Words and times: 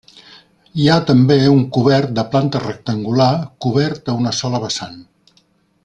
Hi 0.83 0.87
ha 0.87 0.95
també 1.09 1.37
un 1.57 1.61
cobert 1.77 2.15
de 2.21 2.23
planta 2.31 2.63
rectangular 2.65 3.29
cobert 3.67 4.11
a 4.15 4.17
una 4.23 4.33
sola 4.41 4.65
vessant. 4.69 4.99